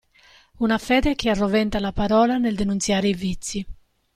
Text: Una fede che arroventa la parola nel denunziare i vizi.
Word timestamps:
Una 0.57 0.79
fede 0.79 1.13
che 1.13 1.29
arroventa 1.29 1.79
la 1.79 1.91
parola 1.93 2.39
nel 2.39 2.55
denunziare 2.55 3.09
i 3.09 3.13
vizi. 3.13 3.63